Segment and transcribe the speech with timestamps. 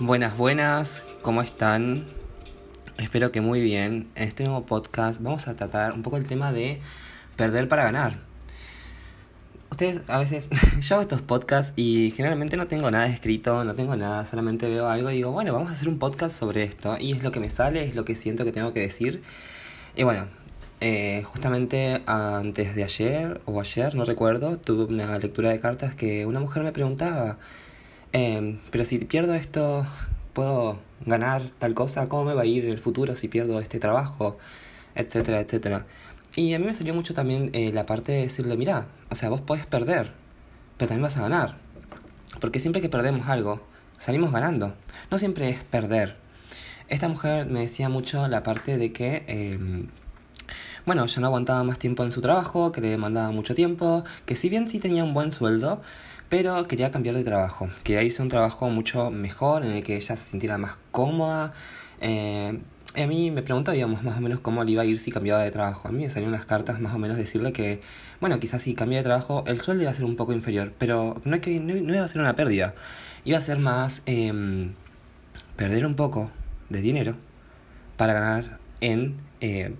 [0.00, 2.06] Buenas, buenas, ¿cómo están?
[2.98, 4.08] Espero que muy bien.
[4.14, 6.80] En este nuevo podcast vamos a tratar un poco el tema de
[7.34, 8.20] perder para ganar.
[9.72, 10.48] Ustedes a veces,
[10.80, 14.88] yo hago estos podcasts y generalmente no tengo nada escrito, no tengo nada, solamente veo
[14.88, 16.96] algo y digo, bueno, vamos a hacer un podcast sobre esto.
[17.00, 19.20] Y es lo que me sale, es lo que siento que tengo que decir.
[19.96, 20.26] Y bueno,
[20.80, 26.24] eh, justamente antes de ayer o ayer, no recuerdo, tuve una lectura de cartas que
[26.24, 27.38] una mujer me preguntaba,
[28.12, 29.86] em, pero si pierdo esto,
[30.32, 32.08] ¿puedo ganar tal cosa?
[32.08, 34.38] ¿Cómo me va a ir en el futuro si pierdo este trabajo?
[34.94, 35.86] Etcétera, etcétera.
[36.34, 39.28] Y a mí me salió mucho también eh, la parte de decirle, mira, o sea,
[39.28, 40.12] vos podés perder,
[40.76, 41.56] pero también vas a ganar.
[42.40, 43.60] Porque siempre que perdemos algo,
[43.98, 44.74] salimos ganando.
[45.10, 46.16] No siempre es perder.
[46.88, 49.24] Esta mujer me decía mucho la parte de que...
[49.26, 49.58] Eh,
[50.88, 54.34] bueno, ya no aguantaba más tiempo en su trabajo, que le demandaba mucho tiempo, que
[54.36, 55.82] si bien sí tenía un buen sueldo,
[56.30, 59.96] pero quería cambiar de trabajo, quería irse a un trabajo mucho mejor, en el que
[59.96, 61.52] ella se sintiera más cómoda.
[62.00, 62.58] Eh,
[62.96, 65.42] a mí me preguntó, digamos, más o menos cómo le iba a ir si cambiaba
[65.42, 65.88] de trabajo.
[65.88, 67.82] A mí me salieron unas cartas más o menos decirle que,
[68.22, 71.20] bueno, quizás si cambia de trabajo, el sueldo iba a ser un poco inferior, pero
[71.26, 72.74] no, es que, no, iba a ser una pérdida,
[73.26, 74.70] iba a ser más eh,
[75.54, 76.30] perder un poco
[76.70, 77.14] de dinero
[77.98, 79.74] para ganar en eh,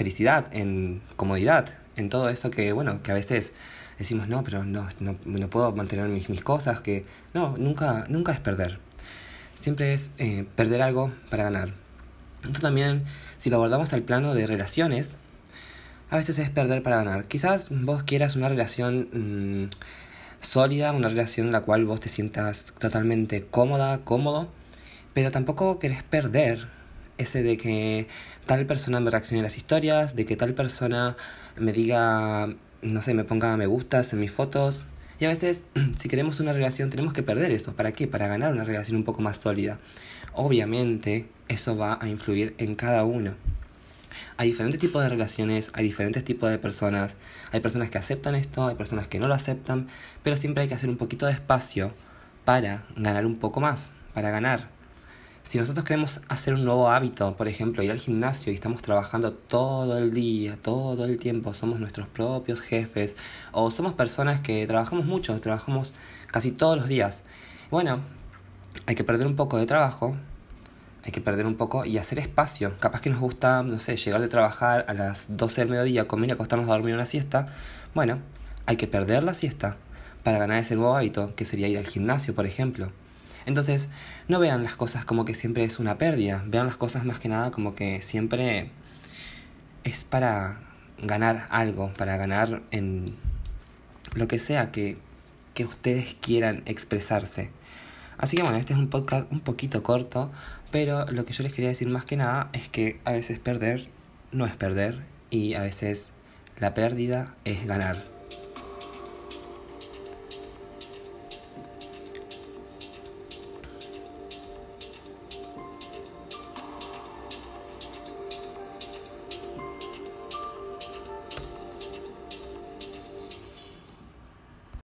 [0.00, 3.52] felicidad, en comodidad, en todo eso que, bueno, que a veces
[3.98, 8.32] decimos, no, pero no, no, no puedo mantener mis, mis cosas, que no, nunca, nunca
[8.32, 8.78] es perder.
[9.60, 11.74] Siempre es eh, perder algo para ganar.
[12.36, 13.04] Entonces también,
[13.36, 15.18] si lo abordamos al plano de relaciones,
[16.08, 17.26] a veces es perder para ganar.
[17.26, 19.68] Quizás vos quieras una relación mmm,
[20.40, 24.48] sólida, una relación en la cual vos te sientas totalmente cómoda, cómodo,
[25.12, 26.79] pero tampoco querés perder
[27.20, 28.08] ese de que
[28.46, 31.16] tal persona me reaccione a las historias, de que tal persona
[31.56, 32.48] me diga,
[32.82, 34.84] no sé, me ponga me gustas en mis fotos.
[35.18, 35.64] Y a veces,
[35.98, 37.74] si queremos una relación, tenemos que perder eso.
[37.74, 38.06] ¿Para qué?
[38.06, 39.78] Para ganar una relación un poco más sólida.
[40.32, 43.34] Obviamente, eso va a influir en cada uno.
[44.36, 47.16] Hay diferentes tipos de relaciones, hay diferentes tipos de personas.
[47.52, 49.88] Hay personas que aceptan esto, hay personas que no lo aceptan,
[50.22, 51.92] pero siempre hay que hacer un poquito de espacio
[52.44, 54.79] para ganar un poco más, para ganar
[55.42, 59.32] si nosotros queremos hacer un nuevo hábito, por ejemplo, ir al gimnasio y estamos trabajando
[59.32, 63.16] todo el día, todo el tiempo, somos nuestros propios jefes,
[63.52, 65.94] o somos personas que trabajamos mucho, trabajamos
[66.30, 67.24] casi todos los días,
[67.70, 68.00] bueno,
[68.86, 70.16] hay que perder un poco de trabajo,
[71.04, 72.74] hay que perder un poco y hacer espacio.
[72.78, 76.30] Capaz que nos gusta, no sé, llegar de trabajar a las 12 del mediodía, comer
[76.30, 77.46] y acostarnos a dormir una siesta.
[77.94, 78.18] Bueno,
[78.66, 79.76] hay que perder la siesta
[80.22, 82.92] para ganar ese nuevo hábito, que sería ir al gimnasio, por ejemplo.
[83.46, 83.88] Entonces,
[84.28, 87.28] no vean las cosas como que siempre es una pérdida, vean las cosas más que
[87.28, 88.70] nada como que siempre
[89.84, 90.60] es para
[91.02, 93.16] ganar algo, para ganar en
[94.14, 94.98] lo que sea que,
[95.54, 97.50] que ustedes quieran expresarse.
[98.18, 100.30] Así que bueno, este es un podcast un poquito corto,
[100.70, 103.88] pero lo que yo les quería decir más que nada es que a veces perder
[104.32, 106.10] no es perder y a veces
[106.58, 108.19] la pérdida es ganar.